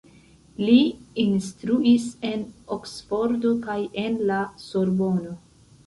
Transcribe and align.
Li 0.69 0.77
instruis 1.23 2.09
en 2.31 2.43
Oksfordo 2.79 3.55
kaj 3.69 3.79
en 4.09 4.21
la 4.33 4.45
Sorbono. 4.69 5.41